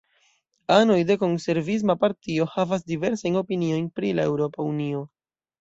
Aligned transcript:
Anoj 0.75 0.95
de 1.09 1.17
Konservisma 1.23 1.95
Partio 2.05 2.49
havas 2.55 2.87
diversajn 2.95 3.39
opiniojn 3.45 3.89
pri 4.01 4.11
la 4.21 4.29
Eŭropa 4.33 4.71
Unio. 4.75 5.07